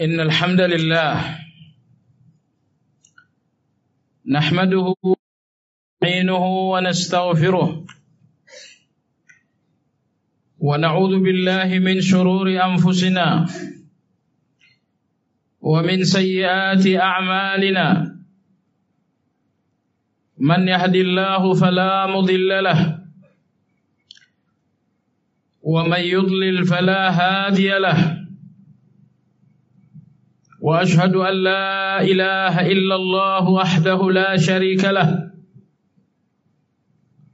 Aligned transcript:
إن 0.00 0.20
الحمد 0.20 0.60
لله 0.60 1.38
نحمده 4.26 4.94
ونستعينه 5.02 6.44
ونستغفره 6.72 7.86
ونعوذ 10.58 11.18
بالله 11.20 11.78
من 11.78 12.00
شرور 12.00 12.64
أنفسنا 12.64 13.46
ومن 15.60 16.04
سيئات 16.04 16.86
أعمالنا 16.86 18.16
من 20.38 20.68
يهد 20.68 20.96
الله 20.96 21.54
فلا 21.54 22.06
مضل 22.06 22.64
له 22.64 22.98
ومن 25.62 26.00
يضلل 26.00 26.64
فلا 26.64 27.10
هادي 27.10 27.68
له 27.78 28.19
وأشهد 30.60 31.14
أن 31.16 31.34
لا 31.34 32.02
إله 32.02 32.66
إلا 32.66 32.94
الله 32.94 33.48
وحده 33.48 34.10
لا 34.10 34.36
شريك 34.36 34.84
له. 34.84 35.30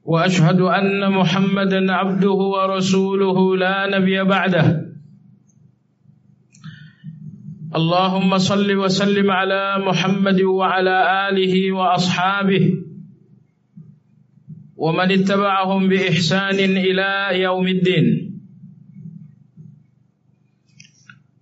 وأشهد 0.03 0.61
أن 0.61 1.13
محمدا 1.13 1.93
عبده 1.93 2.31
ورسوله 2.31 3.57
لا 3.57 3.99
نبي 3.99 4.25
بعده. 4.25 4.87
اللهم 7.77 8.39
صل 8.39 8.77
وسلم 8.77 9.31
على 9.31 9.83
محمد 9.87 10.41
وعلى 10.43 11.29
آله 11.29 11.73
وأصحابه 11.73 12.75
ومن 14.77 15.11
اتبعهم 15.13 15.89
بإحسان 15.89 16.59
إلى 16.61 17.41
يوم 17.43 17.69
الدين. 17.69 18.36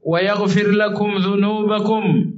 ويغفر 0.00 0.70
لكم 0.70 1.16
ذنوبكم 1.16 2.32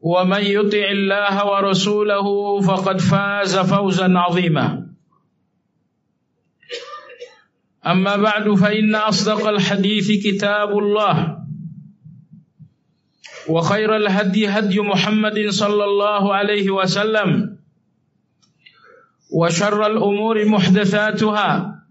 ومن 0.00 0.42
يطع 0.42 0.90
الله 0.90 1.46
ورسوله 1.46 2.60
فقد 2.60 3.00
فاز 3.00 3.56
فوزا 3.58 4.18
عظيما. 4.18 4.86
أما 7.86 8.16
بعد 8.16 8.54
فإن 8.54 8.94
أصدق 8.94 9.48
الحديث 9.48 10.24
كتاب 10.26 10.78
الله 10.78 11.38
وخير 13.48 13.96
الهدي 13.96 14.48
هدي 14.48 14.80
محمد 14.80 15.48
صلى 15.48 15.84
الله 15.84 16.34
عليه 16.34 16.70
وسلم 16.70 17.58
وشر 19.32 19.86
الأمور 19.86 20.44
محدثاتها 20.44 21.83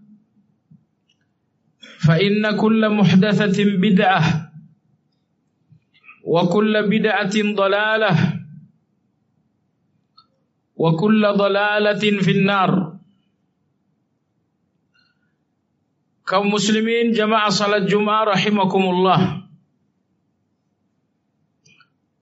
فإن 2.04 2.56
كل 2.56 2.82
محدثة 2.90 3.58
بدعة 3.80 4.22
وكل 6.24 6.74
بدعة 6.88 7.36
ضلالة 7.36 8.14
وكل 10.76 11.22
ضلالة 11.36 12.04
في 12.20 12.30
النار. 12.30 12.72
كم 16.26 16.44
مسلمين 16.48 17.12
جماعة 17.12 17.48
صلاة 17.48 17.76
الجمعة 17.76 18.24
رحمكم 18.24 18.82
الله 18.82 19.20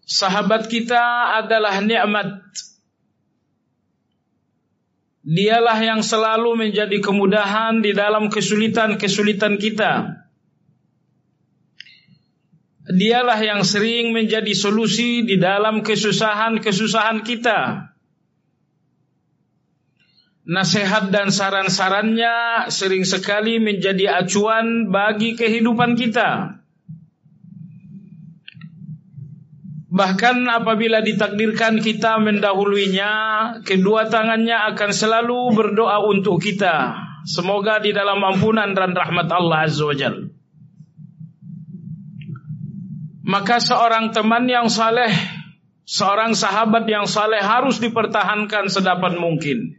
صحبت 0.06 0.66
كتاب 0.66 1.46
adalah 1.46 1.78
nikmat. 1.78 2.42
Dialah 5.32 5.80
yang 5.80 6.04
selalu 6.04 6.68
menjadi 6.68 7.00
kemudahan 7.00 7.80
di 7.80 7.96
dalam 7.96 8.28
kesulitan-kesulitan 8.28 9.56
kita. 9.56 10.20
Dialah 12.92 13.40
yang 13.40 13.64
sering 13.64 14.12
menjadi 14.12 14.52
solusi 14.52 15.24
di 15.24 15.40
dalam 15.40 15.80
kesusahan-kesusahan 15.80 17.24
kita. 17.24 17.88
Nasihat 20.44 21.08
dan 21.08 21.32
saran-sarannya 21.32 22.68
sering 22.68 23.08
sekali 23.08 23.56
menjadi 23.56 24.20
acuan 24.20 24.92
bagi 24.92 25.32
kehidupan 25.32 25.96
kita. 25.96 26.60
Bahkan 29.92 30.48
apabila 30.48 31.04
ditakdirkan 31.04 31.84
kita 31.84 32.16
mendahuluinya, 32.16 33.12
kedua 33.60 34.08
tangannya 34.08 34.72
akan 34.72 34.88
selalu 34.88 35.52
berdoa 35.52 36.08
untuk 36.08 36.40
kita. 36.40 36.96
Semoga 37.28 37.76
di 37.76 37.92
dalam 37.92 38.24
ampunan 38.24 38.72
dan 38.72 38.96
rahmat 38.96 39.28
Allah 39.28 39.68
Azza 39.68 39.84
wa 39.84 39.92
Jal. 39.92 40.32
Maka 43.28 43.60
seorang 43.60 44.16
teman 44.16 44.48
yang 44.48 44.72
saleh, 44.72 45.12
seorang 45.84 46.32
sahabat 46.32 46.88
yang 46.88 47.04
saleh 47.04 47.44
harus 47.44 47.76
dipertahankan 47.76 48.72
sedapat 48.72 49.20
mungkin. 49.20 49.76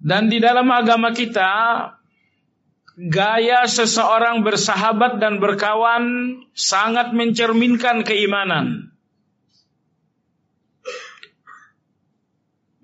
Dan 0.00 0.32
di 0.32 0.40
dalam 0.40 0.72
agama 0.72 1.12
kita, 1.12 1.52
Gaya 2.94 3.66
seseorang 3.66 4.46
bersahabat 4.46 5.18
dan 5.18 5.42
berkawan 5.42 6.38
sangat 6.54 7.10
mencerminkan 7.10 8.06
keimanan. 8.06 8.94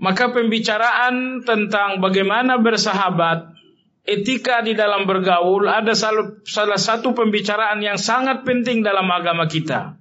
Maka 0.01 0.35
pembicaraan 0.35 1.47
tentang 1.47 2.03
bagaimana 2.03 2.59
bersahabat, 2.59 3.55
etika 4.03 4.67
di 4.67 4.75
dalam 4.75 5.07
bergaul 5.07 5.71
ada 5.71 5.95
salah 5.95 6.81
satu 6.81 7.15
pembicaraan 7.15 7.79
yang 7.79 8.01
sangat 8.01 8.43
penting 8.43 8.83
dalam 8.83 9.07
agama 9.07 9.47
kita. 9.47 9.95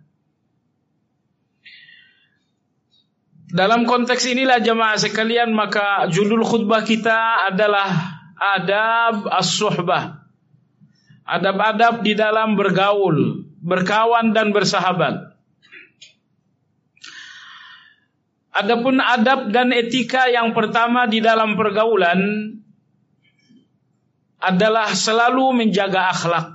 Dalam 3.50 3.86
konteks 3.86 4.26
inilah 4.26 4.62
jemaah 4.62 4.98
sekalian 4.98 5.54
maka 5.54 6.10
judul 6.10 6.46
khutbah 6.46 6.82
kita 6.86 7.50
adalah 7.50 8.19
adab 8.40 9.28
as-suhbah. 9.28 10.24
Adab-adab 11.30 12.02
di 12.02 12.18
dalam 12.18 12.58
bergaul, 12.58 13.46
berkawan 13.62 14.34
dan 14.34 14.50
bersahabat. 14.50 15.30
Adapun 18.50 18.98
adab 18.98 19.54
dan 19.54 19.70
etika 19.70 20.26
yang 20.26 20.58
pertama 20.58 21.06
di 21.06 21.22
dalam 21.22 21.54
pergaulan 21.54 22.20
adalah 24.42 24.90
selalu 24.92 25.64
menjaga 25.64 26.10
akhlak. 26.10 26.48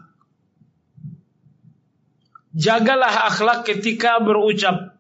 Jagalah 2.55 3.31
akhlak 3.31 3.67
ketika 3.67 4.19
berucap. 4.21 4.95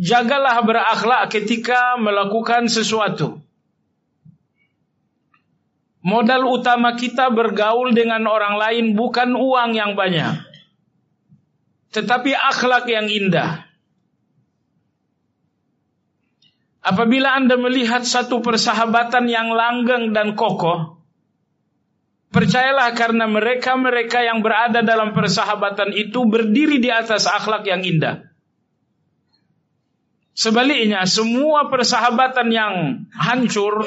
Jagalah 0.00 0.64
berakhlak 0.64 1.28
ketika 1.34 1.98
melakukan 2.00 2.70
sesuatu. 2.70 3.39
Modal 6.00 6.48
utama 6.48 6.96
kita 6.96 7.28
bergaul 7.28 7.92
dengan 7.92 8.24
orang 8.24 8.56
lain 8.56 8.96
bukan 8.96 9.36
uang 9.36 9.76
yang 9.76 9.92
banyak, 9.92 10.40
tetapi 11.92 12.32
akhlak 12.32 12.88
yang 12.88 13.04
indah. 13.04 13.68
Apabila 16.80 17.36
Anda 17.36 17.60
melihat 17.60 18.08
satu 18.08 18.40
persahabatan 18.40 19.28
yang 19.28 19.52
langgeng 19.52 20.16
dan 20.16 20.32
kokoh, 20.32 21.00
Percayalah 22.30 22.94
karena 22.94 23.26
mereka-mereka 23.26 24.22
yang 24.22 24.38
berada 24.38 24.86
dalam 24.86 25.10
persahabatan 25.10 25.90
itu 25.98 26.22
berdiri 26.30 26.78
di 26.78 26.86
atas 26.86 27.26
akhlak 27.26 27.66
yang 27.66 27.82
indah. 27.82 28.30
Sebaliknya, 30.30 31.10
semua 31.10 31.66
persahabatan 31.66 32.48
yang 32.54 32.74
hancur, 33.18 33.82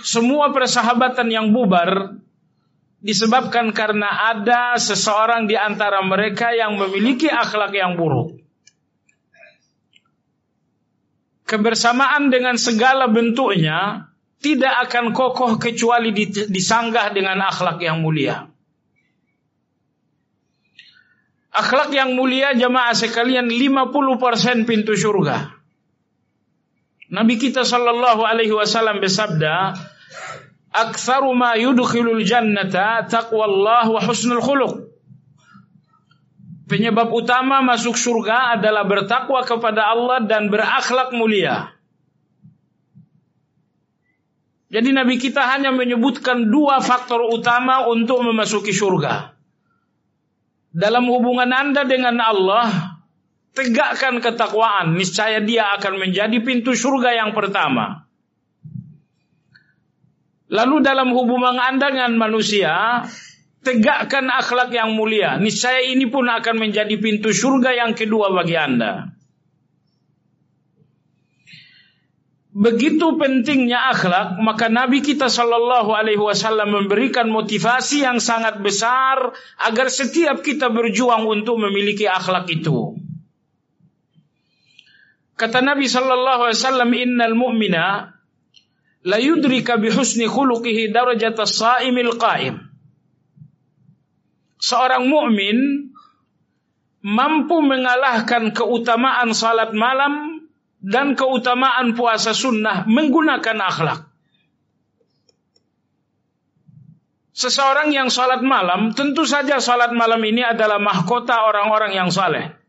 semua 0.00 0.48
persahabatan 0.56 1.28
yang 1.28 1.52
bubar, 1.52 2.16
disebabkan 3.02 3.74
karena 3.76 4.32
ada 4.32 4.78
seseorang 4.78 5.50
di 5.50 5.58
antara 5.58 6.00
mereka 6.06 6.54
yang 6.54 6.78
memiliki 6.78 7.28
akhlak 7.28 7.74
yang 7.74 7.98
buruk. 7.98 8.38
Kebersamaan 11.44 12.32
dengan 12.32 12.56
segala 12.56 13.12
bentuknya 13.12 14.08
tidak 14.40 14.88
akan 14.88 15.12
kokoh 15.12 15.60
kecuali 15.60 16.16
disanggah 16.48 17.12
dengan 17.12 17.44
akhlak 17.44 17.78
yang 17.84 18.00
mulia. 18.00 18.48
Akhlak 21.52 21.92
yang 21.92 22.16
mulia 22.16 22.56
jamaah 22.56 22.96
sekalian 22.96 23.44
50% 23.52 24.64
pintu 24.64 24.96
surga. 24.96 25.61
Nabi 27.12 27.36
kita 27.36 27.68
sallallahu 27.68 28.24
alaihi 28.24 28.56
wasallam 28.56 29.04
bersabda, 29.04 29.76
"Aktsaru 30.72 31.36
ma 31.36 31.52
yudkhilul 31.60 32.24
jannata 32.24 33.04
taqwallah 33.04 33.84
wa 33.92 34.00
husnul 34.00 34.40
khuluq." 34.40 34.88
Penyebab 36.72 37.12
utama 37.12 37.60
masuk 37.60 38.00
surga 38.00 38.56
adalah 38.56 38.88
bertakwa 38.88 39.44
kepada 39.44 39.92
Allah 39.92 40.24
dan 40.24 40.48
berakhlak 40.48 41.12
mulia. 41.12 41.76
Jadi 44.72 44.88
Nabi 44.96 45.20
kita 45.20 45.52
hanya 45.52 45.68
menyebutkan 45.68 46.48
dua 46.48 46.80
faktor 46.80 47.28
utama 47.28 47.84
untuk 47.92 48.24
memasuki 48.24 48.72
surga. 48.72 49.36
Dalam 50.72 51.04
hubungan 51.12 51.52
Anda 51.52 51.84
dengan 51.84 52.16
Allah, 52.16 52.91
tegakkan 53.52 54.20
ketakwaan, 54.24 54.96
niscaya 54.96 55.40
dia 55.44 55.76
akan 55.76 56.00
menjadi 56.00 56.36
pintu 56.40 56.72
surga 56.72 57.16
yang 57.16 57.30
pertama. 57.36 58.08
Lalu 60.52 60.84
dalam 60.84 61.16
hubungan 61.16 61.56
Anda 61.56 61.88
dengan 61.88 62.12
manusia, 62.20 63.04
tegakkan 63.64 64.28
akhlak 64.28 64.68
yang 64.72 64.92
mulia, 64.92 65.40
niscaya 65.40 65.80
ini 65.80 66.12
pun 66.12 66.28
akan 66.28 66.60
menjadi 66.60 66.92
pintu 67.00 67.32
surga 67.32 67.72
yang 67.72 67.92
kedua 67.96 68.28
bagi 68.36 68.56
Anda. 68.60 69.16
Begitu 72.52 73.16
pentingnya 73.16 73.96
akhlak, 73.96 74.36
maka 74.44 74.68
Nabi 74.68 75.00
kita 75.00 75.32
Shallallahu 75.32 75.88
Alaihi 75.96 76.20
Wasallam 76.20 76.84
memberikan 76.84 77.32
motivasi 77.32 78.04
yang 78.04 78.20
sangat 78.20 78.60
besar 78.60 79.32
agar 79.56 79.88
setiap 79.88 80.44
kita 80.44 80.68
berjuang 80.68 81.24
untuk 81.24 81.56
memiliki 81.56 82.04
akhlak 82.04 82.44
itu. 82.52 83.00
Kata 85.42 85.58
Nabi 85.58 85.90
Shallallahu 85.90 86.46
Alaihi 86.46 86.58
Wasallam, 86.62 86.90
Innal 86.94 87.34
mu'mina 87.34 88.14
la 89.02 89.18
yudrika 89.18 89.74
bihusni 89.74 90.30
khuluqihi 90.30 90.94
darajat 90.94 91.34
as-sa'imil 91.34 92.14
qa'im. 92.14 92.62
Seorang 94.62 95.10
mukmin 95.10 95.90
mampu 97.02 97.58
mengalahkan 97.58 98.54
keutamaan 98.54 99.34
salat 99.34 99.74
malam 99.74 100.46
dan 100.78 101.18
keutamaan 101.18 101.98
puasa 101.98 102.38
sunnah 102.38 102.86
menggunakan 102.86 103.58
akhlak. 103.66 104.00
Seseorang 107.34 107.90
yang 107.90 108.14
salat 108.14 108.46
malam, 108.46 108.94
tentu 108.94 109.26
saja 109.26 109.58
salat 109.58 109.90
malam 109.90 110.22
ini 110.22 110.46
adalah 110.46 110.78
mahkota 110.78 111.50
orang-orang 111.50 111.98
yang 111.98 112.14
saleh. 112.14 112.61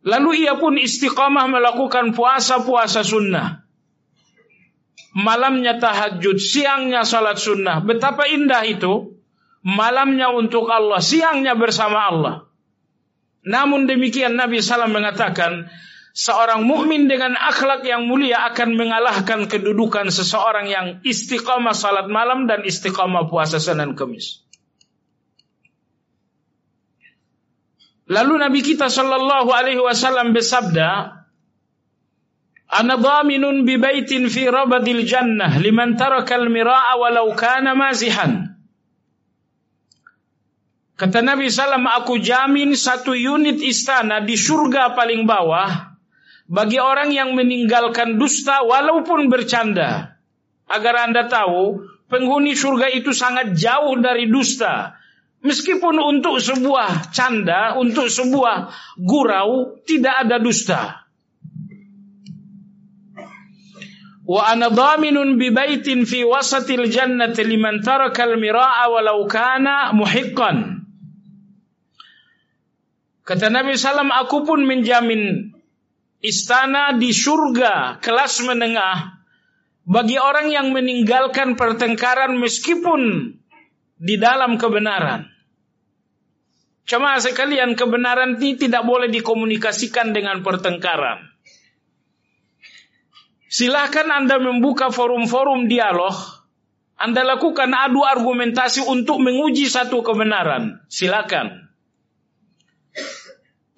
Lalu 0.00 0.48
ia 0.48 0.56
pun 0.56 0.80
istiqamah 0.80 1.46
melakukan 1.52 2.16
puasa-puasa 2.16 3.04
sunnah. 3.04 3.68
Malamnya 5.12 5.76
tahajud, 5.76 6.40
siangnya 6.40 7.04
salat 7.04 7.36
sunnah. 7.36 7.84
Betapa 7.84 8.24
indah 8.30 8.64
itu. 8.64 9.18
Malamnya 9.60 10.32
untuk 10.32 10.72
Allah, 10.72 11.04
siangnya 11.04 11.52
bersama 11.52 12.08
Allah. 12.08 12.48
Namun 13.44 13.84
demikian 13.84 14.32
Nabi 14.40 14.64
SAW 14.64 14.88
mengatakan, 14.88 15.68
seorang 16.16 16.64
mukmin 16.64 17.08
dengan 17.12 17.36
akhlak 17.36 17.84
yang 17.84 18.08
mulia 18.08 18.48
akan 18.48 18.76
mengalahkan 18.76 19.52
kedudukan 19.52 20.08
seseorang 20.08 20.66
yang 20.68 20.86
istiqamah 21.04 21.76
salat 21.76 22.08
malam 22.08 22.48
dan 22.48 22.64
istiqamah 22.64 23.28
puasa 23.28 23.60
Senin 23.60 23.92
Kamis. 23.92 24.44
Lalu 28.10 28.34
Nabi 28.42 28.60
kita 28.66 28.90
sallallahu 28.90 29.54
alaihi 29.54 29.78
wasallam 29.78 30.34
bersabda, 30.34 31.14
"Ana 32.66 32.98
dhaminun 32.98 33.62
bi 33.62 33.78
baitin 33.78 34.26
fi 34.26 34.50
rabadil 34.50 35.06
jannah 35.06 35.54
liman 35.62 35.94
taraka 35.94 36.34
al-mira'a 36.34 36.98
walau 36.98 37.30
kana 37.38 37.78
mazihan." 37.78 38.50
Kata 41.00 41.24
Nabi 41.24 41.48
Sallam, 41.48 41.88
aku 41.88 42.20
jamin 42.20 42.76
satu 42.76 43.16
unit 43.16 43.56
istana 43.64 44.20
di 44.20 44.36
surga 44.36 44.92
paling 44.92 45.24
bawah 45.24 45.96
bagi 46.44 46.76
orang 46.76 47.08
yang 47.08 47.32
meninggalkan 47.32 48.20
dusta 48.20 48.60
walaupun 48.68 49.32
bercanda. 49.32 50.20
Agar 50.68 51.08
Anda 51.08 51.24
tahu, 51.24 51.88
penghuni 52.12 52.52
surga 52.52 52.92
itu 52.92 53.16
sangat 53.16 53.56
jauh 53.56 53.96
dari 53.96 54.28
dusta. 54.28 54.99
Meskipun 55.40 55.96
untuk 55.96 56.36
sebuah 56.36 57.16
canda, 57.16 57.80
untuk 57.80 58.12
sebuah 58.12 58.68
gurau, 59.00 59.80
tidak 59.88 60.28
ada 60.28 60.36
dusta. 60.36 61.00
Wa 64.28 64.52
ana 64.52 64.68
dhaminun 64.68 65.40
bi 65.40 65.48
baitin 65.48 66.04
fi 66.04 66.28
wasatil 66.28 66.92
jannati 66.92 67.40
liman 67.42 67.80
taraka 67.80 68.28
al-mira'a 68.28 68.92
walau 68.92 69.24
kana 69.24 69.96
muhiqqan. 69.96 70.86
Kata 73.24 73.46
Nabi 73.48 73.80
Sallam, 73.80 74.12
aku 74.12 74.44
pun 74.44 74.68
menjamin 74.68 75.50
istana 76.20 76.92
di 77.00 77.16
surga 77.16 77.96
kelas 78.04 78.44
menengah 78.44 79.24
bagi 79.88 80.20
orang 80.20 80.52
yang 80.52 80.70
meninggalkan 80.76 81.56
pertengkaran 81.56 82.36
meskipun 82.36 83.34
di 84.00 84.16
dalam 84.16 84.56
kebenaran. 84.56 85.28
Cuma 86.88 87.20
sekalian 87.20 87.76
kebenaran 87.76 88.40
ini 88.40 88.56
tidak 88.56 88.82
boleh 88.82 89.12
dikomunikasikan 89.12 90.16
dengan 90.16 90.40
pertengkaran. 90.40 91.22
Silahkan 93.46 94.08
Anda 94.08 94.40
membuka 94.40 94.88
forum-forum 94.88 95.68
dialog. 95.68 96.16
Anda 96.96 97.22
lakukan 97.22 97.70
adu 97.70 98.02
argumentasi 98.02 98.88
untuk 98.88 99.20
menguji 99.22 99.68
satu 99.68 100.00
kebenaran. 100.02 100.82
Silakan. 100.90 101.70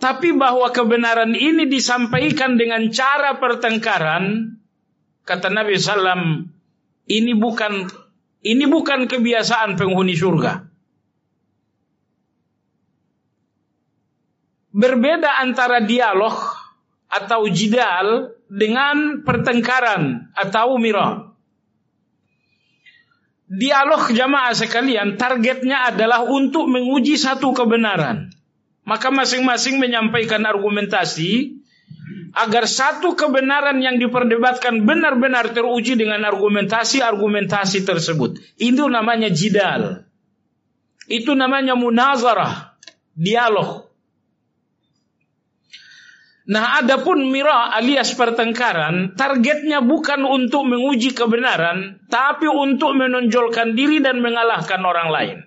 Tapi 0.03 0.35
bahwa 0.35 0.67
kebenaran 0.75 1.31
ini 1.37 1.71
disampaikan 1.71 2.59
dengan 2.59 2.91
cara 2.91 3.39
pertengkaran, 3.39 4.57
kata 5.23 5.47
Nabi 5.53 5.79
Sallam, 5.79 6.51
ini 7.07 7.33
bukan 7.39 7.87
ini 8.43 8.67
bukan 8.67 9.07
kebiasaan 9.07 9.79
penghuni 9.79 10.19
surga. 10.19 10.67
Berbeda 14.73 15.39
antara 15.39 15.85
dialog 15.85 16.35
atau 17.07 17.45
jidal 17.47 18.33
dengan 18.49 19.21
pertengkaran 19.23 20.33
atau 20.33 20.81
mirah. 20.81 21.31
Dialog 23.53 24.09
jamaah 24.17 24.57
sekalian 24.57 25.21
targetnya 25.21 25.93
adalah 25.93 26.25
untuk 26.25 26.73
menguji 26.73 27.21
satu 27.21 27.53
kebenaran. 27.53 28.33
Maka 28.89 29.13
masing-masing 29.13 29.77
menyampaikan 29.77 30.43
argumentasi 30.49 31.62
agar 32.33 32.65
satu 32.65 33.13
kebenaran 33.13 33.85
yang 33.85 34.01
diperdebatkan 34.01 34.89
benar-benar 34.89 35.53
teruji 35.53 36.01
dengan 36.01 36.25
argumentasi-argumentasi 36.25 37.85
tersebut. 37.85 38.41
Itu 38.57 38.89
namanya 38.89 39.29
jidal. 39.29 40.09
Itu 41.05 41.37
namanya 41.37 41.77
munazarah, 41.77 42.77
dialog. 43.13 43.93
Nah, 46.43 46.83
adapun 46.83 47.31
mira 47.31 47.71
alias 47.71 48.19
pertengkaran, 48.19 49.15
targetnya 49.15 49.79
bukan 49.79 50.27
untuk 50.27 50.67
menguji 50.67 51.15
kebenaran, 51.15 52.03
tapi 52.11 52.51
untuk 52.51 52.99
menonjolkan 52.99 53.79
diri 53.79 54.03
dan 54.03 54.19
mengalahkan 54.19 54.83
orang 54.83 55.09
lain. 55.13 55.39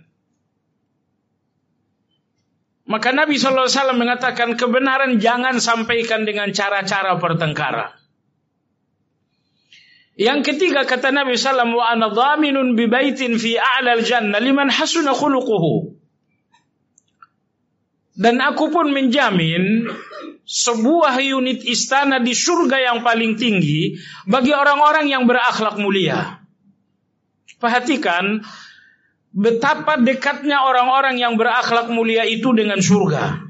Maka 2.86 3.10
Nabi 3.10 3.42
SAW 3.42 3.98
mengatakan 3.98 4.54
kebenaran 4.54 5.18
jangan 5.18 5.58
sampaikan 5.58 6.22
dengan 6.22 6.54
cara-cara 6.54 7.18
pertengkaran. 7.18 7.90
Yang 10.16 10.54
ketiga 10.54 10.88
kata 10.88 11.12
Nabi 11.12 11.36
sallallahu 11.36 11.76
wa 11.82 11.92
ana 11.92 12.08
dhaminun 12.08 12.78
bi 12.80 12.88
baitin 12.88 13.36
fi 13.36 13.60
a'lal 13.60 14.06
jannah 14.06 14.40
liman 14.40 14.72
hasuna 14.72 15.12
khuluquhu. 15.12 15.98
Dan 18.16 18.40
aku 18.40 18.72
pun 18.72 18.96
menjamin 18.96 19.92
sebuah 20.48 21.20
unit 21.20 21.68
istana 21.68 22.24
di 22.24 22.32
surga 22.32 22.80
yang 22.80 23.04
paling 23.04 23.36
tinggi 23.36 24.00
bagi 24.24 24.56
orang-orang 24.56 25.12
yang 25.12 25.28
berakhlak 25.28 25.76
mulia. 25.82 26.40
Perhatikan 27.60 28.46
betapa 29.36 30.00
dekatnya 30.00 30.64
orang-orang 30.64 31.20
yang 31.20 31.36
berakhlak 31.36 31.92
mulia 31.92 32.24
itu 32.24 32.56
dengan 32.56 32.80
surga. 32.80 33.44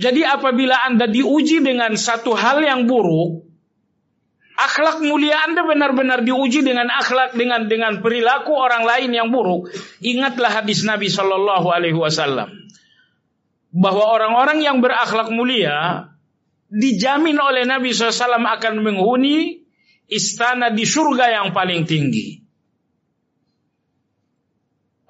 Jadi 0.00 0.22
apabila 0.24 0.86
Anda 0.86 1.10
diuji 1.10 1.60
dengan 1.60 1.92
satu 1.98 2.32
hal 2.32 2.62
yang 2.64 2.88
buruk, 2.88 3.44
akhlak 4.56 5.02
mulia 5.04 5.44
Anda 5.44 5.66
benar-benar 5.66 6.24
diuji 6.24 6.64
dengan 6.64 6.88
akhlak 6.88 7.36
dengan 7.36 7.66
dengan 7.66 8.00
perilaku 8.00 8.54
orang 8.54 8.86
lain 8.86 9.12
yang 9.12 9.28
buruk. 9.28 9.68
Ingatlah 10.00 10.62
hadis 10.62 10.86
Nabi 10.86 11.12
Shallallahu 11.12 11.68
Alaihi 11.68 11.98
Wasallam 11.98 12.48
bahwa 13.74 14.14
orang-orang 14.14 14.62
yang 14.62 14.78
berakhlak 14.80 15.28
mulia 15.28 16.08
dijamin 16.70 17.38
oleh 17.38 17.66
Nabi 17.66 17.90
SAW 17.90 18.42
akan 18.42 18.82
menghuni 18.82 19.62
istana 20.10 20.74
di 20.74 20.86
surga 20.86 21.42
yang 21.42 21.48
paling 21.54 21.86
tinggi. 21.86 22.49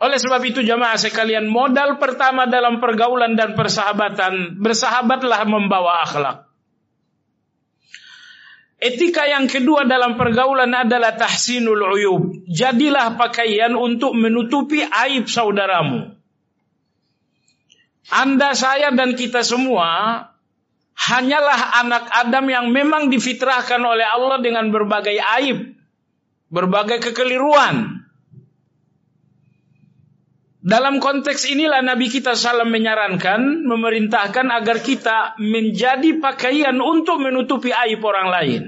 Oleh 0.01 0.17
sebab 0.17 0.41
itu 0.49 0.65
jamaah 0.65 0.97
sekalian 0.97 1.45
modal 1.45 2.01
pertama 2.01 2.49
dalam 2.49 2.81
pergaulan 2.81 3.37
dan 3.37 3.53
persahabatan 3.53 4.57
bersahabatlah 4.57 5.45
membawa 5.45 6.01
akhlak. 6.09 6.51
Etika 8.81 9.29
yang 9.29 9.45
kedua 9.45 9.85
dalam 9.85 10.17
pergaulan 10.17 10.73
adalah 10.73 11.13
tahsinul 11.13 11.85
uyub. 11.85 12.49
Jadilah 12.49 13.21
pakaian 13.21 13.77
untuk 13.77 14.17
menutupi 14.17 14.81
aib 14.81 15.29
saudaramu. 15.29 16.17
Anda, 18.09 18.57
saya 18.57 18.89
dan 18.97 19.13
kita 19.21 19.45
semua 19.45 20.25
hanyalah 20.97 21.61
anak 21.85 22.05
Adam 22.09 22.45
yang 22.49 22.67
memang 22.73 23.13
difitrahkan 23.13 23.85
oleh 23.85 24.05
Allah 24.05 24.41
dengan 24.41 24.73
berbagai 24.73 25.21
aib, 25.41 25.77
berbagai 26.49 27.05
kekeliruan. 27.13 27.90
Dalam 30.61 31.01
konteks 31.01 31.49
inilah 31.49 31.81
Nabi 31.81 32.13
kita 32.13 32.37
salam 32.37 32.69
menyarankan, 32.69 33.65
memerintahkan 33.65 34.53
agar 34.53 34.85
kita 34.85 35.41
menjadi 35.41 36.21
pakaian 36.21 36.77
untuk 36.85 37.17
menutupi 37.17 37.73
aib 37.73 38.05
orang 38.05 38.29
lain. 38.29 38.63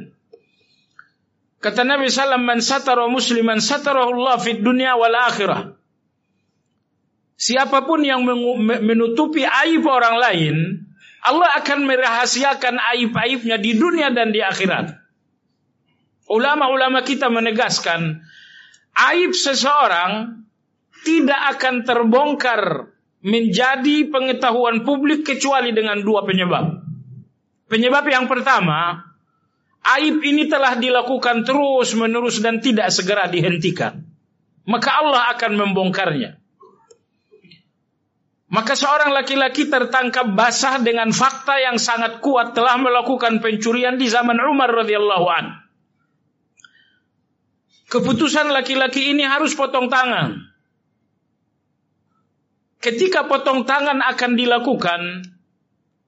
Kata 1.60 1.84
Nabi 1.84 2.08
salam, 2.08 2.48
"Man 2.48 2.64
satara 2.64 3.04
musliman 3.12 3.60
satarahullah 3.60 4.40
fid 4.40 4.64
dunya 4.64 4.96
wal 4.96 5.12
akhirah." 5.12 5.76
Siapa 7.36 7.84
pun 7.84 8.00
yang 8.00 8.24
menutupi 8.24 9.44
aib 9.44 9.84
orang 9.84 10.16
lain, 10.16 10.56
Allah 11.22 11.60
akan 11.60 11.86
merahasiakan 11.86 12.82
aib-aibnya 12.96 13.60
di 13.60 13.76
dunia 13.76 14.10
dan 14.10 14.32
di 14.32 14.40
akhirat. 14.40 14.96
Ulama-ulama 16.26 17.04
kita 17.04 17.28
menegaskan, 17.28 18.24
aib 18.96 19.36
seseorang 19.36 20.42
tidak 21.02 21.58
akan 21.58 21.82
terbongkar 21.82 22.90
menjadi 23.22 24.10
pengetahuan 24.10 24.82
publik 24.82 25.22
kecuali 25.22 25.70
dengan 25.70 26.02
dua 26.02 26.26
penyebab. 26.26 26.82
Penyebab 27.70 28.04
yang 28.10 28.26
pertama, 28.26 28.98
aib 29.96 30.20
ini 30.26 30.50
telah 30.50 30.74
dilakukan 30.76 31.46
terus 31.46 31.94
menerus 31.94 32.42
dan 32.42 32.58
tidak 32.58 32.90
segera 32.90 33.30
dihentikan. 33.30 34.02
Maka 34.66 34.90
Allah 35.02 35.32
akan 35.34 35.52
membongkarnya. 35.58 36.38
Maka 38.52 38.76
seorang 38.76 39.16
laki-laki 39.16 39.64
tertangkap 39.72 40.28
basah 40.36 40.76
dengan 40.84 41.08
fakta 41.08 41.56
yang 41.56 41.80
sangat 41.80 42.20
kuat 42.20 42.52
telah 42.52 42.76
melakukan 42.76 43.40
pencurian 43.40 43.96
di 43.96 44.12
zaman 44.12 44.36
Umar 44.36 44.68
radhiyallahu 44.68 45.26
an. 45.32 45.56
Keputusan 47.88 48.52
laki-laki 48.52 49.16
ini 49.16 49.24
harus 49.24 49.56
potong 49.56 49.88
tangan. 49.88 50.51
Ketika 52.82 53.30
potong 53.30 53.62
tangan 53.62 54.02
akan 54.02 54.34
dilakukan, 54.34 55.22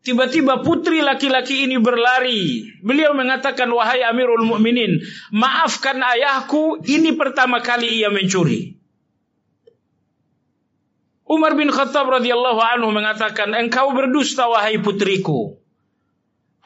tiba-tiba 0.02 0.66
putri 0.66 0.98
laki-laki 1.06 1.70
ini 1.70 1.78
berlari. 1.78 2.66
Beliau 2.82 3.14
mengatakan, 3.14 3.70
"Wahai 3.70 4.02
Amirul 4.02 4.42
Mukminin, 4.42 4.98
maafkan 5.30 6.02
ayahku, 6.02 6.82
ini 6.82 7.14
pertama 7.14 7.62
kali 7.62 8.02
ia 8.02 8.10
mencuri." 8.10 8.74
Umar 11.30 11.54
bin 11.54 11.70
Khattab 11.70 12.10
radhiyallahu 12.10 12.58
anhu 12.58 12.90
mengatakan, 12.90 13.54
"Engkau 13.54 13.94
berdusta 13.94 14.50
wahai 14.50 14.82
putriku." 14.82 15.62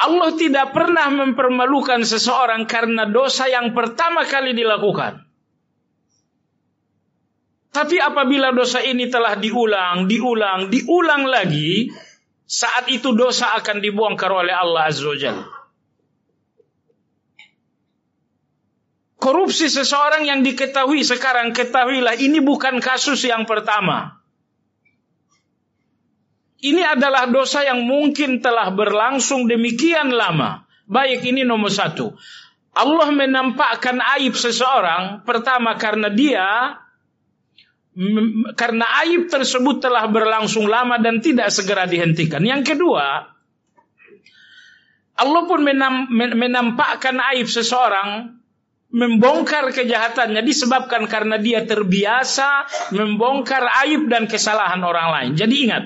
Allah 0.01 0.33
tidak 0.41 0.73
pernah 0.73 1.13
mempermalukan 1.13 2.01
seseorang 2.01 2.65
karena 2.65 3.05
dosa 3.13 3.45
yang 3.45 3.77
pertama 3.77 4.25
kali 4.25 4.57
dilakukan. 4.57 5.28
Tapi 7.69 8.01
apabila 8.01 8.51
dosa 8.57 8.81
ini 8.81 9.13
telah 9.13 9.37
diulang, 9.37 10.09
diulang, 10.09 10.73
diulang 10.73 11.29
lagi, 11.29 11.93
saat 12.49 12.89
itu 12.89 13.13
dosa 13.13 13.53
akan 13.61 13.85
dibongkar 13.85 14.33
oleh 14.33 14.57
Allah 14.57 14.89
Azza 14.89 15.05
wa 15.05 15.17
Korupsi 19.19 19.69
seseorang 19.69 20.25
yang 20.25 20.41
diketahui 20.41 21.05
sekarang 21.05 21.53
ketahuilah 21.53 22.17
ini 22.17 22.41
bukan 22.41 22.81
kasus 22.81 23.27
yang 23.27 23.45
pertama. 23.45 24.23
Ini 26.59 26.97
adalah 26.97 27.29
dosa 27.29 27.67
yang 27.67 27.85
mungkin 27.85 28.41
telah 28.41 28.73
berlangsung 28.73 29.45
demikian 29.45 30.15
lama. 30.15 30.65
Baik 30.89 31.27
ini 31.29 31.45
nomor 31.45 31.69
satu. 31.69 32.17
Allah 32.79 33.11
menampakkan 33.11 33.99
aib 34.19 34.33
seseorang 34.39 35.27
pertama 35.27 35.75
karena 35.77 36.09
dia 36.09 36.79
karena 38.55 38.87
aib 39.03 39.27
tersebut 39.27 39.83
telah 39.83 40.07
berlangsung 40.07 40.71
lama 40.71 41.03
dan 41.03 41.19
tidak 41.19 41.51
segera 41.51 41.83
dihentikan. 41.83 42.39
Yang 42.47 42.75
kedua, 42.75 43.27
Allah 45.19 45.43
pun 45.51 45.61
menam, 45.67 46.07
menampakkan 46.15 47.19
aib 47.35 47.51
seseorang 47.51 48.39
membongkar 48.89 49.69
kejahatannya 49.75 50.41
disebabkan 50.47 51.11
karena 51.11 51.37
dia 51.37 51.67
terbiasa 51.67 52.71
membongkar 52.95 53.67
aib 53.85 54.07
dan 54.07 54.31
kesalahan 54.31 54.81
orang 54.81 55.09
lain. 55.13 55.33
Jadi 55.35 55.55
ingat, 55.69 55.85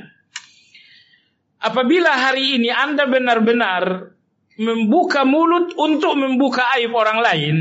apabila 1.65 2.13
hari 2.13 2.61
ini 2.61 2.69
Anda 2.69 3.09
benar-benar 3.09 4.15
membuka 4.61 5.25
mulut 5.25 5.73
untuk 5.81 6.15
membuka 6.15 6.77
aib 6.77 6.93
orang 6.93 7.19
lain, 7.25 7.57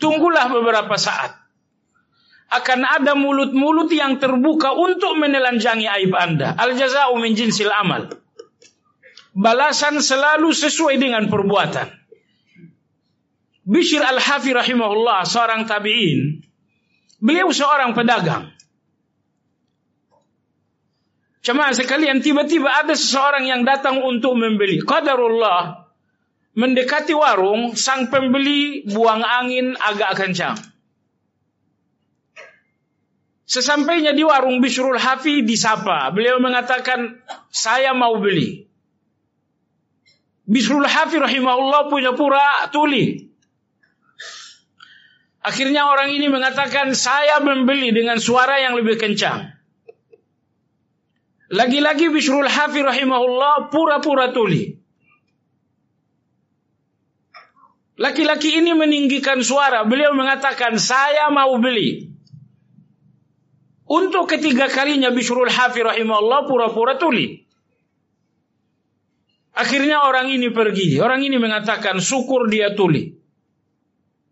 tunggulah 0.00 0.48
beberapa 0.50 0.96
saat 0.96 1.47
akan 2.48 2.80
ada 2.80 3.12
mulut-mulut 3.12 3.92
yang 3.92 4.16
terbuka 4.16 4.72
untuk 4.72 5.20
menelanjangi 5.20 5.84
aib 5.84 6.12
Anda. 6.16 6.56
Al 6.56 6.72
jazau 6.80 7.20
min 7.20 7.36
jinsil 7.36 7.68
amal. 7.68 8.08
Balasan 9.36 10.00
selalu 10.00 10.50
sesuai 10.56 10.96
dengan 10.96 11.28
perbuatan. 11.28 11.92
Bishir 13.68 14.00
Al-Hafi 14.00 14.56
rahimahullah 14.56 15.28
seorang 15.28 15.68
tabi'in. 15.68 16.40
Beliau 17.20 17.52
seorang 17.52 17.92
pedagang. 17.92 18.48
Cuma 21.44 21.68
sekalian 21.76 22.24
tiba-tiba 22.24 22.68
ada 22.68 22.96
seseorang 22.96 23.44
yang 23.44 23.62
datang 23.68 24.00
untuk 24.00 24.40
membeli. 24.40 24.80
Qadarullah 24.80 25.84
mendekati 26.56 27.12
warung, 27.12 27.76
sang 27.76 28.08
pembeli 28.08 28.88
buang 28.88 29.20
angin 29.20 29.76
agak 29.78 30.16
kencang. 30.16 30.56
Sesampainya 33.48 34.12
di 34.12 34.20
warung 34.28 34.60
Bishrul 34.60 35.00
Hafi 35.00 35.40
disapa. 35.40 36.12
Beliau 36.12 36.36
mengatakan, 36.36 37.16
saya 37.48 37.96
mau 37.96 38.20
beli. 38.20 38.68
Bishrul 40.44 40.84
Hafi 40.84 41.16
rahimahullah 41.16 41.88
punya 41.88 42.12
pura 42.12 42.68
tuli. 42.68 43.24
Akhirnya 45.40 45.88
orang 45.88 46.12
ini 46.12 46.28
mengatakan, 46.28 46.92
saya 46.92 47.40
membeli 47.40 47.88
dengan 47.88 48.20
suara 48.20 48.60
yang 48.60 48.76
lebih 48.76 49.00
kencang. 49.00 49.48
Lagi-lagi 51.48 52.12
Bishrul 52.12 52.52
Hafi 52.52 52.84
rahimahullah 52.84 53.72
pura-pura 53.72 54.28
tuli. 54.28 54.76
Laki-laki 57.96 58.60
ini 58.60 58.76
meninggikan 58.76 59.40
suara. 59.40 59.88
Beliau 59.88 60.12
mengatakan, 60.12 60.76
saya 60.76 61.32
mau 61.32 61.56
beli. 61.56 62.17
Untuk 63.88 64.28
ketiga 64.28 64.68
kalinya 64.68 65.08
Bishrul 65.08 65.48
Hafi 65.48 65.80
rahimahullah 65.80 66.44
pura-pura 66.44 67.00
tuli. 67.00 67.40
Akhirnya 69.56 70.04
orang 70.04 70.28
ini 70.28 70.52
pergi. 70.52 71.00
Orang 71.00 71.24
ini 71.24 71.40
mengatakan 71.40 71.96
syukur 71.96 72.52
dia 72.52 72.76
tuli. 72.76 73.16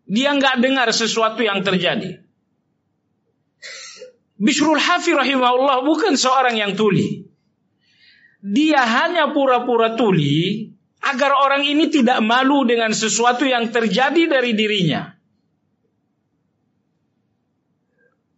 Dia 0.05 0.37
nggak 0.37 0.61
dengar 0.61 0.87
sesuatu 0.93 1.41
yang 1.41 1.65
terjadi. 1.65 2.21
Bishrul 4.37 4.77
Hafi 4.77 5.17
rahimahullah 5.17 5.81
bukan 5.81 6.13
seorang 6.13 6.53
yang 6.61 6.77
tuli. 6.77 7.25
Dia 8.45 8.85
hanya 8.85 9.33
pura-pura 9.33 9.97
tuli 9.97 10.69
agar 11.01 11.33
orang 11.33 11.65
ini 11.65 11.89
tidak 11.89 12.21
malu 12.21 12.61
dengan 12.69 12.93
sesuatu 12.93 13.49
yang 13.49 13.73
terjadi 13.73 14.29
dari 14.29 14.53
dirinya. 14.53 15.16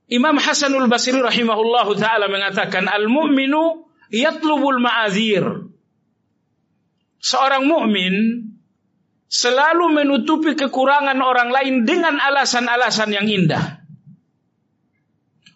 Imam 0.09 0.41
Hasanul 0.41 0.89
Basri 0.89 1.13
rahimahullahu 1.13 1.93
taala 2.01 2.25
mengatakan 2.25 2.89
al-mu'minu 2.89 3.85
yatlubul 4.09 4.81
ma'azir 4.81 5.69
seorang 7.19 7.67
mukmin 7.67 8.47
selalu 9.29 9.93
menutupi 9.93 10.57
kekurangan 10.57 11.19
orang 11.21 11.53
lain 11.53 11.85
dengan 11.85 12.17
alasan-alasan 12.17 13.13
yang 13.13 13.27
indah. 13.29 13.83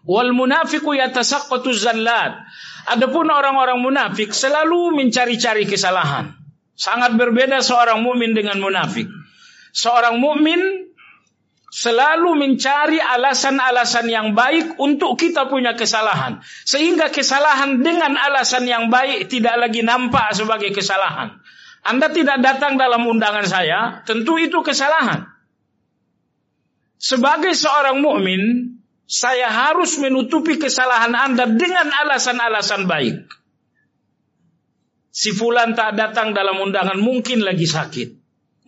Wal 0.03 0.35
munafiqu 0.35 0.93
yatasaqqatu 0.93 1.71
zallat. 1.73 2.43
Adapun 2.83 3.31
orang-orang 3.31 3.79
munafik 3.79 4.35
selalu 4.35 4.91
mencari-cari 4.91 5.63
kesalahan. 5.63 6.35
Sangat 6.75 7.15
berbeda 7.15 7.63
seorang 7.63 8.03
mukmin 8.03 8.35
dengan 8.35 8.59
munafik. 8.59 9.07
Seorang 9.71 10.19
mukmin 10.19 10.91
selalu 11.73 12.37
mencari 12.37 13.01
alasan-alasan 13.01 14.05
yang 14.05 14.37
baik 14.37 14.77
untuk 14.77 15.17
kita 15.17 15.49
punya 15.49 15.73
kesalahan. 15.73 16.45
Sehingga 16.69 17.09
kesalahan 17.09 17.81
dengan 17.81 18.13
alasan 18.13 18.69
yang 18.69 18.93
baik 18.93 19.25
tidak 19.33 19.57
lagi 19.57 19.81
nampak 19.81 20.37
sebagai 20.37 20.69
kesalahan. 20.69 21.41
Anda 21.81 22.13
tidak 22.13 22.45
datang 22.45 22.77
dalam 22.77 23.09
undangan 23.09 23.49
saya, 23.49 24.05
tentu 24.05 24.37
itu 24.37 24.61
kesalahan. 24.61 25.25
Sebagai 27.01 27.57
seorang 27.57 27.99
mukmin, 27.99 28.77
saya 29.09 29.49
harus 29.49 29.97
menutupi 29.97 30.61
kesalahan 30.61 31.11
Anda 31.11 31.49
dengan 31.49 31.89
alasan-alasan 31.89 32.85
baik. 32.85 33.17
Si 35.09 35.33
fulan 35.33 35.73
tak 35.73 35.97
datang 35.97 36.37
dalam 36.37 36.61
undangan, 36.61 37.01
mungkin 37.01 37.41
lagi 37.41 37.65
sakit. 37.65 38.09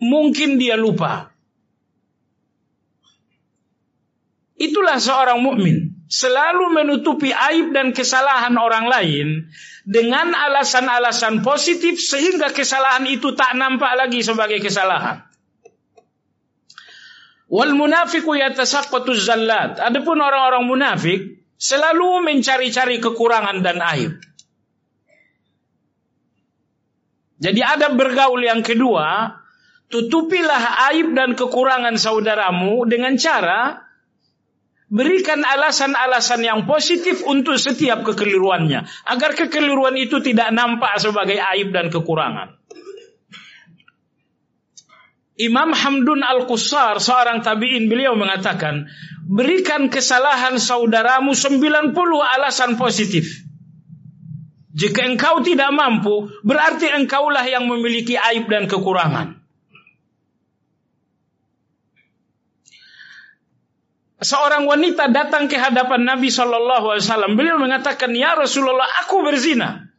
Mungkin 0.02 0.58
dia 0.60 0.74
lupa. 0.74 1.35
Itulah 4.56 4.96
seorang 4.96 5.44
mukmin 5.44 5.96
selalu 6.08 6.72
menutupi 6.72 7.34
aib 7.34 7.76
dan 7.76 7.92
kesalahan 7.92 8.56
orang 8.56 8.88
lain 8.88 9.52
dengan 9.84 10.32
alasan-alasan 10.32 11.44
positif 11.44 12.00
sehingga 12.00 12.54
kesalahan 12.54 13.04
itu 13.04 13.36
tak 13.36 13.52
nampak 13.58 13.92
lagi 13.98 14.24
sebagai 14.24 14.62
kesalahan. 14.64 15.26
Wal 17.46 17.78
munafiqu 17.78 18.32
yatasaqqatu 18.34 19.14
zallat. 19.14 19.78
Adapun 19.78 20.18
orang-orang 20.18 20.66
munafik 20.66 21.46
selalu 21.60 22.26
mencari-cari 22.26 22.98
kekurangan 22.98 23.62
dan 23.62 23.78
aib. 23.94 24.18
Jadi 27.36 27.60
ada 27.60 27.92
bergaul 27.92 28.40
yang 28.40 28.64
kedua, 28.64 29.36
tutupilah 29.92 30.90
aib 30.90 31.12
dan 31.12 31.36
kekurangan 31.36 32.00
saudaramu 32.00 32.88
dengan 32.88 33.14
cara 33.20 33.85
Berikan 34.86 35.42
alasan-alasan 35.42 36.46
yang 36.46 36.62
positif 36.62 37.26
untuk 37.26 37.58
setiap 37.58 38.06
kekeliruannya. 38.06 38.86
Agar 39.10 39.34
kekeliruan 39.34 39.98
itu 39.98 40.22
tidak 40.22 40.54
nampak 40.54 40.94
sebagai 41.02 41.42
aib 41.42 41.74
dan 41.74 41.90
kekurangan. 41.90 42.54
Imam 45.36 45.74
Hamdun 45.74 46.24
Al-Qusar, 46.24 46.96
seorang 46.96 47.44
tabi'in 47.44 47.92
beliau 47.92 48.16
mengatakan, 48.16 48.88
berikan 49.26 49.92
kesalahan 49.92 50.56
saudaramu 50.56 51.36
90 51.36 51.92
alasan 52.24 52.80
positif. 52.80 53.44
Jika 54.72 55.04
engkau 55.08 55.44
tidak 55.44 55.72
mampu, 55.72 56.28
berarti 56.44 56.88
engkaulah 56.88 57.44
yang 57.44 57.68
memiliki 57.68 58.16
aib 58.16 58.48
dan 58.48 58.64
kekurangan. 58.68 59.45
Seorang 64.20 64.64
wanita 64.64 65.12
datang 65.12 65.48
ke 65.48 65.60
hadapan 65.60 66.04
Nabi 66.08 66.32
Shallallahu 66.32 66.96
Alaihi 66.96 67.04
Wasallam. 67.04 67.32
Beliau 67.36 67.60
mengatakan, 67.60 68.12
Ya 68.16 68.32
Rasulullah, 68.36 68.88
aku 69.04 69.20
berzina. 69.24 69.92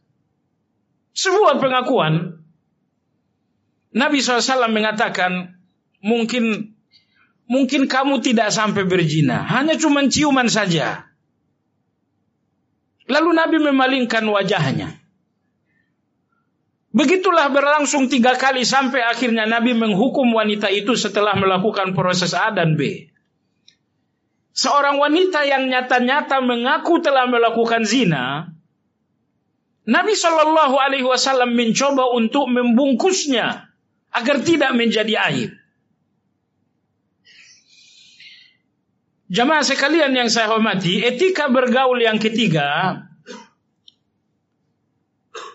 Sebuah 1.14 1.58
pengakuan. 1.58 2.38
Nabi 3.88 4.20
SAW 4.22 4.70
mengatakan, 4.70 5.58
mungkin 6.04 6.76
mungkin 7.48 7.88
kamu 7.88 8.20
tidak 8.22 8.52
sampai 8.52 8.84
berzina, 8.84 9.42
hanya 9.48 9.74
cuma 9.74 10.04
ciuman 10.06 10.46
saja. 10.46 11.08
Lalu 13.08 13.30
Nabi 13.32 13.56
memalingkan 13.64 14.22
wajahnya. 14.28 15.00
Begitulah 16.92 17.48
berlangsung 17.52 18.12
tiga 18.12 18.36
kali 18.36 18.68
sampai 18.68 19.00
akhirnya 19.04 19.48
Nabi 19.48 19.72
menghukum 19.72 20.28
wanita 20.28 20.68
itu 20.68 20.92
setelah 20.92 21.36
melakukan 21.36 21.96
proses 21.96 22.36
A 22.36 22.52
dan 22.52 22.76
B. 22.76 23.08
Seorang 24.58 24.98
wanita 24.98 25.46
yang 25.46 25.70
nyata-nyata 25.70 26.42
mengaku 26.42 26.98
telah 26.98 27.30
melakukan 27.30 27.86
zina, 27.86 28.50
Nabi 29.86 30.18
Shallallahu 30.18 30.74
Alaihi 30.74 31.06
Wasallam 31.06 31.54
mencoba 31.54 32.10
untuk 32.10 32.50
membungkusnya 32.50 33.70
agar 34.10 34.42
tidak 34.42 34.74
menjadi 34.74 35.14
aib. 35.30 35.54
Jamaah 39.30 39.62
sekalian 39.62 40.10
yang 40.18 40.26
saya 40.26 40.50
hormati, 40.50 41.06
etika 41.06 41.46
bergaul 41.46 42.02
yang 42.02 42.18
ketiga 42.18 42.98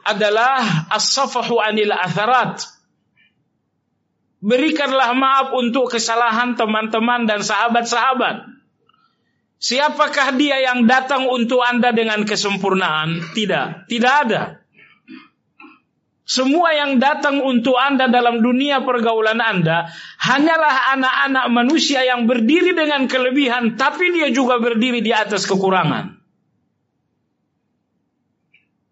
adalah 0.08 0.88
as-safahu 0.96 1.60
anil 1.60 1.92
atharat. 1.92 2.72
Berikanlah 4.40 5.12
maaf 5.12 5.52
untuk 5.60 5.92
kesalahan 5.92 6.56
teman-teman 6.56 7.28
dan 7.28 7.44
sahabat-sahabat. 7.44 8.53
Siapakah 9.64 10.36
dia 10.36 10.60
yang 10.60 10.92
datang 10.92 11.24
untuk 11.32 11.64
Anda 11.64 11.96
dengan 11.96 12.28
kesempurnaan? 12.28 13.32
Tidak, 13.32 13.88
tidak 13.88 14.14
ada. 14.28 14.42
Semua 16.28 16.76
yang 16.76 17.00
datang 17.00 17.40
untuk 17.40 17.80
Anda 17.80 18.12
dalam 18.12 18.44
dunia 18.44 18.84
pergaulan 18.84 19.40
Anda 19.40 19.88
hanyalah 20.20 21.00
anak-anak 21.00 21.46
manusia 21.48 22.04
yang 22.04 22.28
berdiri 22.28 22.76
dengan 22.76 23.08
kelebihan, 23.08 23.80
tapi 23.80 24.12
dia 24.12 24.36
juga 24.36 24.60
berdiri 24.60 25.00
di 25.00 25.16
atas 25.16 25.48
kekurangan. 25.48 26.20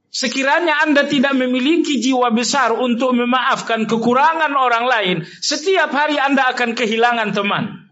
Sekiranya 0.08 0.88
Anda 0.88 1.04
tidak 1.04 1.36
memiliki 1.36 2.00
jiwa 2.00 2.32
besar 2.32 2.72
untuk 2.76 3.12
memaafkan 3.12 3.92
kekurangan 3.92 4.56
orang 4.56 4.88
lain, 4.88 5.18
setiap 5.44 5.92
hari 5.92 6.16
Anda 6.16 6.52
akan 6.56 6.80
kehilangan 6.80 7.36
teman. 7.36 7.91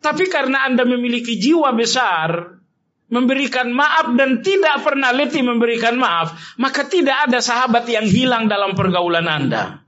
Tapi 0.00 0.24
karena 0.32 0.64
Anda 0.64 0.88
memiliki 0.88 1.36
jiwa 1.36 1.76
besar, 1.76 2.56
memberikan 3.12 3.68
maaf 3.74 4.16
dan 4.16 4.40
tidak 4.40 4.80
pernah 4.80 5.12
letih 5.12 5.44
memberikan 5.44 6.00
maaf, 6.00 6.56
maka 6.56 6.88
tidak 6.88 7.28
ada 7.28 7.44
sahabat 7.44 7.84
yang 7.84 8.08
hilang 8.08 8.48
dalam 8.48 8.72
pergaulan 8.72 9.28
Anda. 9.28 9.84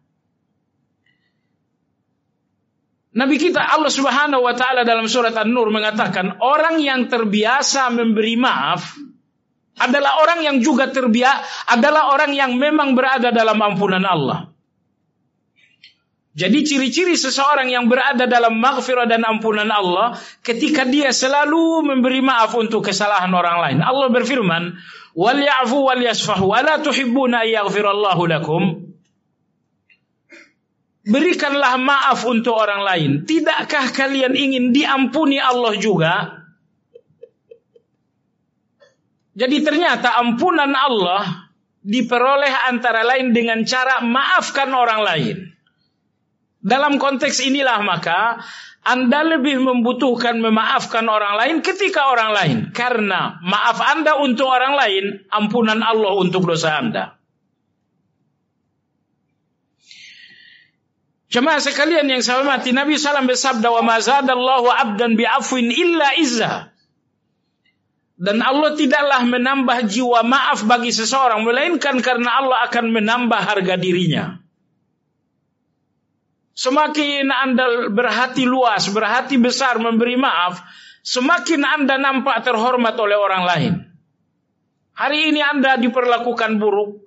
Nabi 3.13 3.37
kita 3.37 3.61
Allah 3.61 3.93
Subhanahu 3.93 4.41
wa 4.41 4.57
taala 4.57 4.89
dalam 4.89 5.05
surat 5.05 5.37
An-Nur 5.37 5.69
mengatakan 5.69 6.41
orang 6.41 6.81
yang 6.81 7.13
terbiasa 7.13 7.93
memberi 7.93 8.41
maaf 8.41 8.97
adalah 9.77 10.21
orang 10.25 10.41
yang 10.45 10.57
juga 10.65 10.89
terbiasa 10.89 11.73
adalah 11.77 12.13
orang 12.13 12.33
yang 12.33 12.57
memang 12.57 12.97
berada 12.97 13.29
dalam 13.29 13.61
ampunan 13.61 14.05
Allah. 14.05 14.52
Jadi 16.33 16.65
ciri-ciri 16.65 17.13
seseorang 17.13 17.69
yang 17.69 17.93
berada 17.93 18.25
dalam 18.25 18.57
maghfirah 18.57 19.05
dan 19.05 19.21
ampunan 19.21 19.69
Allah 19.69 20.17
ketika 20.41 20.89
dia 20.89 21.13
selalu 21.13 21.85
memberi 21.85 22.25
maaf 22.25 22.57
untuk 22.57 22.89
kesalahan 22.89 23.29
orang 23.37 23.61
lain. 23.61 23.79
Allah 23.85 24.09
berfirman, 24.09 24.73
"Wal 25.13 25.45
ya'fu 25.45 25.93
wal 25.93 26.01
yasfahu, 26.01 26.57
ala 26.57 26.81
tuhibbuna 26.81 27.45
yaghfirallahu 27.45 28.23
lakum?" 28.33 28.63
Berikanlah 31.05 31.77
maaf 31.77 32.25
untuk 32.25 32.57
orang 32.57 32.81
lain. 32.81 33.11
Tidakkah 33.29 33.93
kalian 33.93 34.33
ingin 34.33 34.73
diampuni 34.73 35.37
Allah 35.37 35.75
juga? 35.77 36.15
Jadi 39.37 39.57
ternyata 39.61 40.17
ampunan 40.17 40.73
Allah 40.73 41.51
diperoleh 41.83 42.73
antara 42.73 43.03
lain 43.03 43.35
dengan 43.35 43.67
cara 43.67 44.01
maafkan 44.01 44.71
orang 44.71 45.03
lain. 45.03 45.37
Dalam 46.63 47.03
konteks 47.03 47.43
inilah 47.43 47.83
maka 47.83 48.39
Anda 48.83 49.23
lebih 49.23 49.63
membutuhkan 49.63 50.39
memaafkan 50.39 51.07
orang 51.07 51.39
lain 51.39 51.57
ketika 51.63 52.11
orang 52.11 52.31
lain. 52.35 52.57
Karena 52.71 53.39
maaf 53.43 53.79
Anda 53.83 54.19
untuk 54.19 54.47
orang 54.47 54.75
lain, 54.79 55.05
ampunan 55.31 55.83
Allah 55.83 56.15
untuk 56.19 56.47
dosa 56.47 56.79
Anda. 56.79 57.19
Jemaah 61.33 61.65
sekalian 61.65 62.13
yang 62.13 62.21
saya 62.21 62.45
hormati, 62.45 62.77
Nabi 62.77 63.01
SAW 63.01 63.25
bersabda, 63.25 63.65
"Wa 63.73 63.81
mazadallahu 63.81 64.69
'abdan 64.69 65.17
bi'afwin 65.17 65.73
illa 65.73 66.13
izza." 66.21 66.69
Dan 68.21 68.45
Allah 68.45 68.77
tidaklah 68.77 69.25
menambah 69.25 69.89
jiwa 69.89 70.23
maaf 70.29 70.69
bagi 70.69 70.93
seseorang 70.93 71.43
melainkan 71.43 72.05
karena 72.05 72.45
Allah 72.45 72.69
akan 72.69 72.93
menambah 72.93 73.41
harga 73.41 73.75
dirinya. 73.81 74.42
Semakin 76.53 77.33
Anda 77.33 77.89
berhati 77.89 78.45
luas, 78.45 78.93
berhati 78.93 79.41
besar 79.41 79.81
memberi 79.81 80.21
maaf, 80.21 80.61
semakin 81.01 81.65
Anda 81.65 81.97
nampak 81.97 82.45
terhormat 82.45 82.93
oleh 83.01 83.17
orang 83.17 83.43
lain. 83.49 83.73
Hari 84.93 85.33
ini 85.33 85.41
Anda 85.41 85.81
diperlakukan 85.81 86.61
buruk, 86.61 87.01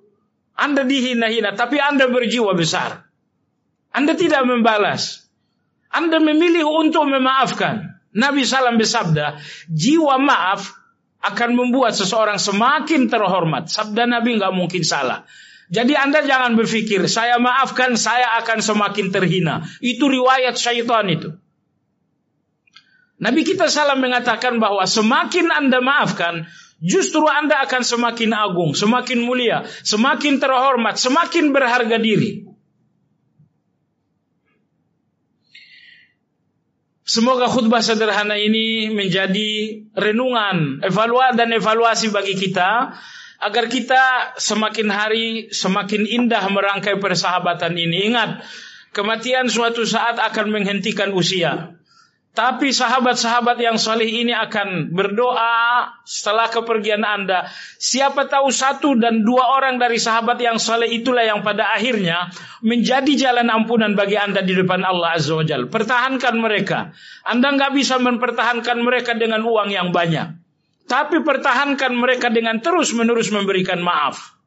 Anda 0.58 0.82
dihina-hina, 0.82 1.54
tapi 1.54 1.78
Anda 1.78 2.10
berjiwa 2.10 2.58
besar. 2.58 3.06
Anda 3.94 4.18
tidak 4.18 4.42
membalas. 4.44 5.24
Anda 5.94 6.18
memilih 6.18 6.66
untuk 6.66 7.06
memaafkan. 7.06 7.96
Nabi 8.16 8.42
Salam 8.42 8.76
bersabda, 8.76 9.38
jiwa 9.70 10.18
maaf 10.18 10.74
akan 11.22 11.50
membuat 11.54 11.94
seseorang 11.94 12.36
semakin 12.36 13.08
terhormat. 13.08 13.70
Sabda 13.70 14.04
Nabi 14.10 14.36
nggak 14.36 14.54
mungkin 14.54 14.82
salah. 14.82 15.24
Jadi 15.66 15.98
Anda 15.98 16.22
jangan 16.22 16.54
berpikir, 16.54 17.10
saya 17.10 17.42
maafkan, 17.42 17.98
saya 17.98 18.38
akan 18.38 18.62
semakin 18.62 19.10
terhina. 19.10 19.66
Itu 19.82 20.06
riwayat 20.06 20.54
syaitan 20.54 21.10
itu. 21.10 21.34
Nabi 23.16 23.42
kita 23.42 23.66
salam 23.66 23.98
mengatakan 23.98 24.62
bahwa 24.62 24.86
semakin 24.86 25.50
Anda 25.50 25.82
maafkan, 25.82 26.46
justru 26.78 27.26
Anda 27.26 27.64
akan 27.66 27.82
semakin 27.82 28.30
agung, 28.36 28.78
semakin 28.78 29.24
mulia, 29.24 29.66
semakin 29.82 30.38
terhormat, 30.38 31.00
semakin 31.00 31.50
berharga 31.50 31.98
diri. 31.98 32.46
Semoga 37.06 37.46
khutbah 37.46 37.86
sederhana 37.86 38.34
ini 38.34 38.90
menjadi 38.90 39.82
renungan, 39.94 40.82
evaluasi 40.82 41.38
dan 41.38 41.54
evaluasi 41.54 42.10
bagi 42.10 42.34
kita 42.34 42.98
agar 43.46 43.70
kita 43.70 44.34
semakin 44.42 44.88
hari 44.90 45.26
semakin 45.54 46.02
indah 46.02 46.42
merangkai 46.50 46.98
persahabatan 46.98 47.78
ini. 47.78 48.10
Ingat, 48.10 48.42
kematian 48.90 49.46
suatu 49.46 49.86
saat 49.86 50.18
akan 50.18 50.50
menghentikan 50.50 51.14
usia. 51.14 51.78
Tapi 52.36 52.68
sahabat-sahabat 52.68 53.56
yang 53.64 53.80
salih 53.80 54.04
ini 54.04 54.36
akan 54.36 54.92
berdoa 54.92 55.88
setelah 56.04 56.52
kepergian 56.52 57.00
Anda. 57.00 57.48
Siapa 57.80 58.28
tahu 58.28 58.52
satu 58.52 58.92
dan 58.92 59.24
dua 59.24 59.56
orang 59.56 59.80
dari 59.80 59.96
sahabat 59.96 60.36
yang 60.36 60.60
salih 60.60 60.84
itulah 60.84 61.24
yang 61.24 61.40
pada 61.40 61.72
akhirnya 61.72 62.28
menjadi 62.60 63.08
jalan 63.16 63.48
ampunan 63.48 63.96
bagi 63.96 64.20
Anda 64.20 64.44
di 64.44 64.52
depan 64.52 64.84
Allah 64.84 65.16
Azza 65.16 65.32
wa 65.32 65.48
Jal. 65.48 65.72
Pertahankan 65.72 66.36
mereka. 66.36 66.92
Anda 67.24 67.56
nggak 67.56 67.72
bisa 67.72 67.96
mempertahankan 68.04 68.84
mereka 68.84 69.16
dengan 69.16 69.40
uang 69.40 69.72
yang 69.72 69.88
banyak. 69.96 70.45
Tapi 70.86 71.26
pertahankan 71.26 71.92
mereka 71.98 72.30
dengan 72.30 72.62
terus-menerus 72.62 73.34
memberikan 73.34 73.82
maaf. 73.82 74.38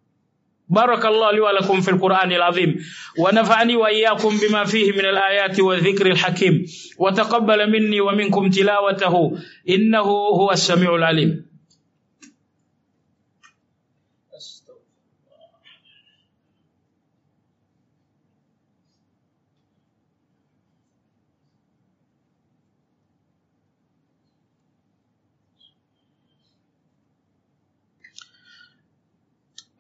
Barakallahu 0.69 1.33
li 1.33 1.41
wa 1.41 1.51
lakum 1.51 1.81
fil 1.81 1.97
Qur'anil 1.97 2.45
azim 2.45 2.77
wa 3.17 3.33
nafa'ani 3.33 3.73
wa 3.73 3.89
iyyakum 3.89 4.37
bima 4.37 4.69
fihi 4.69 4.93
minal 4.93 5.17
ayati 5.17 5.65
wa 5.65 5.73
dhikril 5.73 6.13
hakim 6.13 6.61
wa 7.01 7.09
taqabbala 7.09 7.65
minni 7.65 7.97
wa 7.97 8.13
minkum 8.13 8.53
tilawatahu 8.53 9.33
innahu 9.65 10.37
huwas 10.37 10.61
samiul 10.61 11.01
alim. 11.01 11.48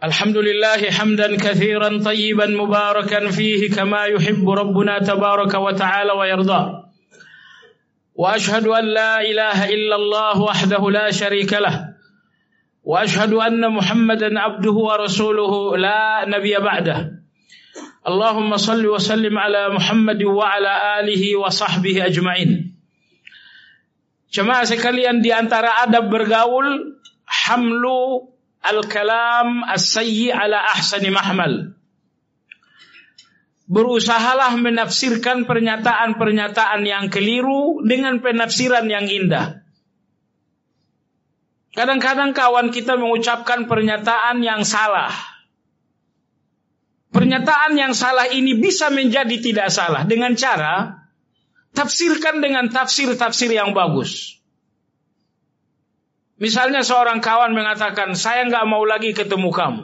الحمد 0.03 0.37
لله 0.37 0.91
حمدا 0.91 1.35
كثيرا 1.35 2.03
طيبا 2.03 2.45
مباركا 2.47 3.29
فيه 3.29 3.75
كما 3.75 4.05
يحب 4.05 4.49
ربنا 4.49 4.99
تبارك 4.99 5.53
وتعالى 5.53 6.11
ويرضى 6.11 6.83
وأشهد 8.15 8.67
أن 8.67 8.85
لا 8.85 9.21
إله 9.21 9.69
إلا 9.69 9.95
الله 9.95 10.41
وحده 10.41 10.91
لا 10.91 11.11
شريك 11.11 11.53
له. 11.53 11.95
وأشهد 12.83 13.33
أن 13.33 13.71
محمدا 13.71 14.39
عبده 14.39 14.71
ورسوله 14.71 15.77
لا 15.77 16.25
نبي 16.27 16.55
بعده. 16.57 17.11
اللهم 18.07 18.57
صل 18.57 18.87
وسلم 18.87 19.37
على 19.37 19.69
محمد 19.69 20.23
وعلى 20.23 20.99
آله 20.99 21.35
وصحبه 21.35 22.05
أجمعين. 22.05 22.51
Jemaah 24.31 24.63
sekalian 24.63 25.19
di 25.19 25.33
antara 25.33 25.83
adab 25.83 26.07
bergaul 26.07 26.95
hamlu 27.25 28.29
al-kalam 28.63 29.63
as-sayyi 29.65 30.31
ala 30.31 30.59
ahsani 30.75 31.09
mahmal. 31.11 31.75
Berusahalah 33.69 34.57
menafsirkan 34.57 35.45
pernyataan-pernyataan 35.45 36.81
yang 36.89 37.05
keliru 37.13 37.85
dengan 37.85 38.17
penafsiran 38.17 38.89
yang 38.89 39.05
indah. 39.05 39.61
Kadang-kadang 41.77 42.33
kawan 42.33 42.73
kita 42.73 42.97
mengucapkan 42.97 43.69
pernyataan 43.69 44.41
yang 44.41 44.65
salah. 44.65 45.13
Pernyataan 47.13 47.77
yang 47.77 47.93
salah 47.93 48.25
ini 48.29 48.57
bisa 48.57 48.89
menjadi 48.89 49.37
tidak 49.37 49.69
salah 49.69 50.01
dengan 50.05 50.33
cara 50.33 51.05
tafsirkan 51.73 52.41
dengan 52.41 52.73
tafsir-tafsir 52.73 53.53
yang 53.53 53.77
bagus. 53.77 54.38
Misalnya 56.39 56.87
seorang 56.87 57.19
kawan 57.19 57.51
mengatakan, 57.51 58.15
saya 58.15 58.47
nggak 58.47 58.63
mau 58.63 58.87
lagi 58.87 59.11
ketemu 59.11 59.51
kamu. 59.51 59.83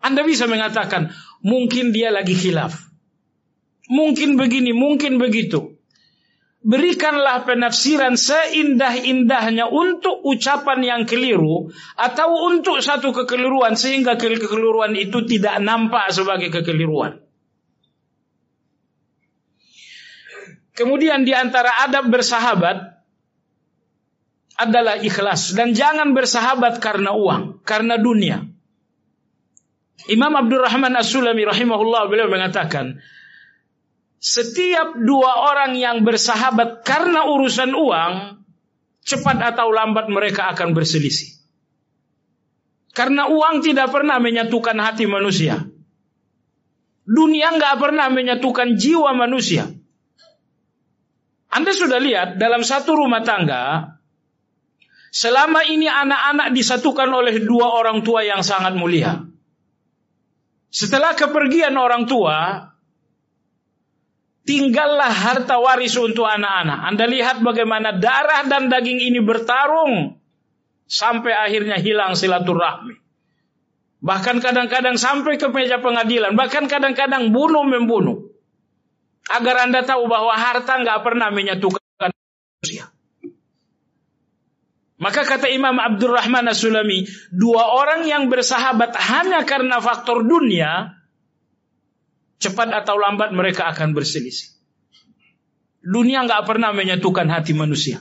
Anda 0.00 0.24
bisa 0.24 0.48
mengatakan, 0.48 1.12
mungkin 1.44 1.92
dia 1.92 2.08
lagi 2.08 2.32
khilaf. 2.32 2.74
Mungkin 3.92 4.40
begini, 4.40 4.72
mungkin 4.72 5.20
begitu. 5.20 5.76
Berikanlah 6.62 7.42
penafsiran 7.44 8.14
seindah-indahnya 8.14 9.66
untuk 9.68 10.22
ucapan 10.22 10.78
yang 10.80 11.02
keliru 11.04 11.74
atau 11.98 12.28
untuk 12.48 12.78
satu 12.78 13.10
kekeliruan 13.10 13.74
sehingga 13.74 14.14
kekeliruan 14.14 14.94
itu 14.94 15.26
tidak 15.26 15.58
nampak 15.58 16.14
sebagai 16.14 16.54
kekeliruan. 16.54 17.18
Kemudian 20.72 21.26
di 21.26 21.34
antara 21.34 21.82
adab 21.84 22.08
bersahabat 22.08 22.91
adalah 24.58 25.00
ikhlas 25.00 25.56
dan 25.56 25.72
jangan 25.72 26.12
bersahabat 26.12 26.78
karena 26.82 27.16
uang, 27.16 27.64
karena 27.64 27.96
dunia. 27.96 28.44
Imam 30.10 30.34
Abdurrahman 30.34 30.98
As-Sulami 30.98 31.46
rahimahullah 31.46 32.10
beliau 32.10 32.26
mengatakan, 32.26 32.98
setiap 34.22 34.98
dua 34.98 35.50
orang 35.50 35.78
yang 35.78 36.02
bersahabat 36.02 36.82
karena 36.82 37.26
urusan 37.26 37.74
uang, 37.74 38.12
cepat 39.02 39.38
atau 39.54 39.70
lambat 39.70 40.06
mereka 40.10 40.50
akan 40.54 40.74
berselisih. 40.74 41.42
Karena 42.92 43.26
uang 43.26 43.64
tidak 43.64 43.88
pernah 43.88 44.20
menyatukan 44.20 44.76
hati 44.78 45.08
manusia. 45.08 45.64
Dunia 47.02 47.56
nggak 47.56 47.76
pernah 47.82 48.06
menyatukan 48.12 48.78
jiwa 48.78 49.10
manusia. 49.16 49.66
Anda 51.52 51.72
sudah 51.74 51.98
lihat 51.98 52.40
dalam 52.40 52.62
satu 52.62 52.96
rumah 52.96 53.26
tangga, 53.26 53.91
Selama 55.12 55.60
ini 55.68 55.84
anak-anak 55.84 56.56
disatukan 56.56 57.04
oleh 57.12 57.44
dua 57.44 57.68
orang 57.68 58.00
tua 58.00 58.24
yang 58.24 58.40
sangat 58.40 58.72
mulia. 58.72 59.20
Setelah 60.72 61.12
kepergian 61.12 61.76
orang 61.76 62.08
tua, 62.08 62.64
tinggallah 64.48 65.12
harta 65.12 65.60
waris 65.60 66.00
untuk 66.00 66.24
anak-anak. 66.24 66.78
Anda 66.88 67.04
lihat 67.04 67.44
bagaimana 67.44 68.00
darah 68.00 68.48
dan 68.48 68.72
daging 68.72 69.04
ini 69.12 69.20
bertarung 69.20 70.16
sampai 70.88 71.36
akhirnya 71.36 71.76
hilang 71.76 72.16
silaturahmi. 72.16 72.96
Bahkan 74.00 74.40
kadang-kadang 74.40 74.96
sampai 74.96 75.36
ke 75.36 75.46
meja 75.52 75.76
pengadilan, 75.78 76.32
bahkan 76.40 76.64
kadang-kadang 76.72 77.36
bunuh 77.36 77.68
membunuh. 77.68 78.32
Agar 79.28 79.68
Anda 79.68 79.84
tahu 79.84 80.08
bahwa 80.08 80.32
harta 80.34 80.80
nggak 80.80 81.04
pernah 81.04 81.28
menyatukan 81.28 81.84
manusia. 82.00 82.88
Maka 85.02 85.26
kata 85.26 85.50
Imam 85.50 85.82
Abdurrahman 85.82 86.46
As-Sulami, 86.46 87.10
dua 87.34 87.74
orang 87.74 88.06
yang 88.06 88.30
bersahabat 88.30 88.94
hanya 88.94 89.42
karena 89.42 89.82
faktor 89.82 90.22
dunia, 90.22 90.94
cepat 92.38 92.70
atau 92.70 93.02
lambat 93.02 93.34
mereka 93.34 93.66
akan 93.74 93.98
berselisih. 93.98 94.54
Dunia 95.82 96.22
nggak 96.22 96.46
pernah 96.46 96.70
menyatukan 96.70 97.26
hati 97.26 97.50
manusia. 97.50 97.98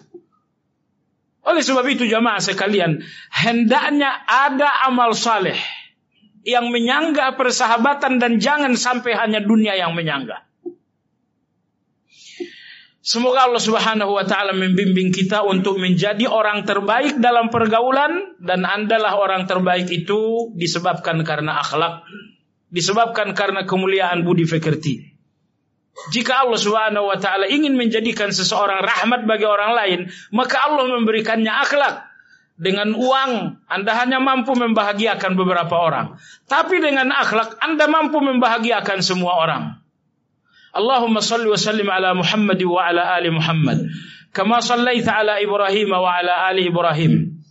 Oleh 1.42 1.66
sebab 1.66 1.90
itu 1.90 2.06
jamaah 2.06 2.38
sekalian, 2.38 3.02
hendaknya 3.34 4.22
ada 4.30 4.86
amal 4.86 5.18
saleh 5.18 5.58
yang 6.46 6.70
menyanggah 6.70 7.34
persahabatan 7.34 8.22
dan 8.22 8.38
jangan 8.38 8.78
sampai 8.78 9.18
hanya 9.18 9.42
dunia 9.42 9.74
yang 9.74 9.98
menyanggah. 9.98 10.46
Semoga 13.02 13.50
Allah 13.50 13.58
Subhanahu 13.58 14.14
wa 14.14 14.22
taala 14.30 14.54
membimbing 14.54 15.10
kita 15.10 15.42
untuk 15.42 15.82
menjadi 15.82 16.30
orang 16.30 16.70
terbaik 16.70 17.18
dalam 17.18 17.50
pergaulan 17.50 18.38
dan 18.38 18.62
andalah 18.62 19.18
orang 19.18 19.50
terbaik 19.50 19.90
itu 19.90 20.54
disebabkan 20.54 21.26
karena 21.26 21.58
akhlak, 21.66 22.06
disebabkan 22.70 23.34
karena 23.34 23.66
kemuliaan 23.66 24.22
budi 24.22 24.46
pekerti. 24.46 25.18
Jika 26.14 26.46
Allah 26.46 26.62
Subhanahu 26.62 27.10
wa 27.10 27.18
taala 27.18 27.50
ingin 27.50 27.74
menjadikan 27.74 28.30
seseorang 28.30 28.86
rahmat 28.86 29.26
bagi 29.26 29.50
orang 29.50 29.74
lain, 29.74 30.00
maka 30.30 30.62
Allah 30.62 30.86
memberikannya 30.94 31.50
akhlak. 31.50 32.14
Dengan 32.62 32.94
uang 32.94 33.66
Anda 33.66 33.98
hanya 33.98 34.22
mampu 34.22 34.54
membahagiakan 34.54 35.34
beberapa 35.34 35.74
orang, 35.74 36.22
tapi 36.46 36.78
dengan 36.78 37.10
akhlak 37.10 37.58
Anda 37.58 37.90
mampu 37.90 38.22
membahagiakan 38.22 39.02
semua 39.02 39.42
orang. 39.42 39.81
اللهم 40.72 41.20
صل 41.20 41.48
وسلم 41.48 41.92
على 41.92 42.14
محمد 42.14 42.64
وعلى 42.64 43.18
آل 43.18 43.32
محمد 43.34 43.90
كما 44.34 44.60
صليت 44.60 45.10
على 45.10 45.44
إبراهيم 45.44 45.92
وعلى 45.92 46.52
آل 46.52 46.68
إبراهيم 46.68 47.44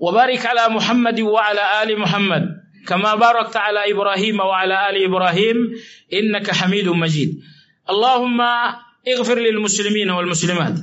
وبارك 0.00 0.46
على 0.46 0.74
محمد 0.74 1.20
وعلى 1.20 1.82
آل 1.82 2.00
محمد 2.00 2.44
كما 2.86 3.14
باركت 3.14 3.56
على 3.56 3.92
إبراهيم 3.92 4.40
وعلى 4.40 4.90
آل 4.90 5.04
إبراهيم 5.04 5.56
إنك 6.12 6.50
حميد 6.50 6.88
مجيد. 6.88 7.30
اللهم 7.90 8.40
اغفر 9.08 9.38
للمسلمين 9.38 10.10
والمسلمات. 10.10 10.76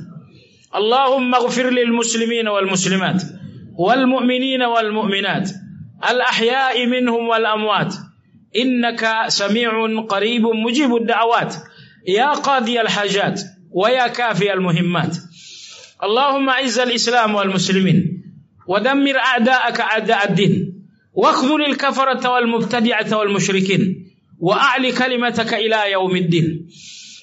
اللهم 0.74 1.34
اغفر 1.34 1.70
للمسلمين 1.70 2.48
والمسلمات 2.48 3.22
والمؤمنين 3.78 4.62
والمؤمنات. 4.62 5.50
الأحياء 6.10 6.86
منهم 6.86 7.28
والأموات. 7.28 8.11
إنك 8.56 9.24
سميع 9.28 9.70
قريب 10.08 10.42
مجيب 10.46 10.96
الدعوات. 10.96 11.54
يا 12.08 12.32
قاضي 12.32 12.80
الحاجات 12.80 13.40
ويا 13.70 14.06
كافي 14.08 14.52
المهمات. 14.52 15.16
اللهم 16.02 16.48
أعز 16.48 16.78
الإسلام 16.78 17.34
والمسلمين. 17.34 18.22
ودمر 18.68 19.18
أعداءك 19.18 19.80
أعداء 19.80 20.28
الدين. 20.28 20.72
واخذل 21.14 21.64
الكفرة 21.64 22.28
والمبتدعة 22.28 23.16
والمشركين. 23.16 24.06
وأعل 24.38 24.92
كلمتك 24.92 25.54
إلى 25.54 25.92
يوم 25.92 26.16
الدين. 26.16 26.68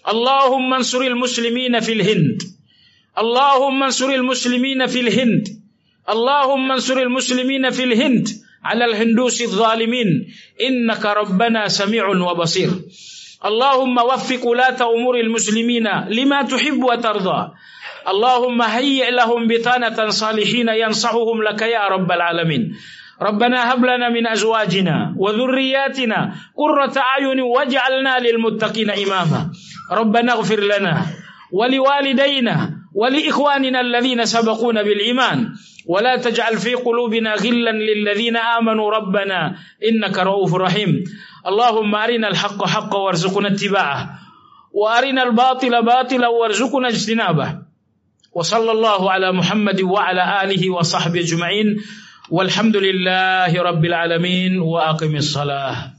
اللهم 0.08 0.74
انصر 0.74 1.02
المسلمين 1.02 1.80
في 1.80 1.94
الهند. 1.94 2.42
اللهم 3.18 3.84
انصر 3.84 4.10
المسلمين 4.10 4.88
في 4.88 5.00
الهند. 5.00 5.48
اللهم 6.10 6.72
انصر 6.72 6.98
المسلمين 6.98 7.70
في 7.70 7.84
الهند. 7.84 8.28
على 8.64 8.86
الهندوس 8.86 9.42
الظالمين. 9.42 10.08
إنك 10.62 11.06
ربنا 11.06 11.68
سميع 11.68 12.08
وبصير. 12.08 12.70
اللهم 13.46 13.98
وفق 13.98 14.48
ولاة 14.48 14.80
أمور 14.96 15.20
المسلمين 15.20 15.88
لما 16.10 16.42
تحب 16.42 16.84
وترضى. 16.84 17.52
اللهم 18.08 18.62
هيئ 18.62 19.12
لهم 19.12 19.48
بطانة 19.48 20.10
صالحين 20.10 20.70
ينصحهم 20.70 21.44
لك 21.44 21.62
يا 21.62 21.88
رب 21.88 22.12
العالمين. 22.12 22.76
ربنا 23.22 23.74
هب 23.74 23.86
لنا 23.86 24.10
من 24.10 24.28
أزواجنا 24.28 25.16
وذرياتنا 25.18 26.20
قرة 26.56 26.96
أعين 26.98 27.40
واجعلنا 27.42 28.20
للمتقين 28.20 28.90
إماما. 28.90 29.52
ربنا 29.92 30.32
اغفر 30.34 30.60
لنا 30.60 31.06
ولوالدينا 31.52 32.56
ولإخواننا 32.96 33.80
الذين 33.82 34.26
سبقونا 34.26 34.84
بالإيمان. 34.84 35.56
ولا 35.86 36.18
تجعل 36.18 36.58
في 36.58 36.74
قلوبنا 36.76 37.34
غلا 37.34 37.72
للذين 37.72 38.38
آمنوا 38.38 38.92
ربنا 38.92 39.56
إنك 39.92 40.18
رؤوف 40.18 40.56
رحيم. 40.56 41.04
اللهم 41.48 41.96
أرنا 41.96 42.28
الحق 42.28 42.66
حقا 42.66 42.98
وارزقنا 42.98 43.48
اتباعه 43.48 44.20
وأرنا 44.74 45.24
الباطل 45.24 45.86
باطلا 45.86 46.28
وارزقنا 46.28 46.88
اجتنابه. 46.88 47.56
وصلى 48.34 48.72
الله 48.72 49.12
على 49.12 49.32
محمد 49.32 49.82
وعلى 49.82 50.44
آله 50.44 50.70
وصحبه 50.70 51.20
أجمعين. 51.20 51.82
والحمد 52.30 52.78
لله 52.78 53.62
رب 53.62 53.86
العالمين 53.86 54.60
وأقم 54.60 55.16
الصلاة. 55.16 55.99